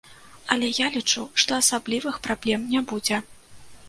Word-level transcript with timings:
Але 0.53 0.69
я 0.77 0.87
лічу, 0.95 1.25
што 1.43 1.51
асаблівых 1.57 2.17
праблем 2.29 2.65
не 2.73 2.81
будзе. 2.93 3.21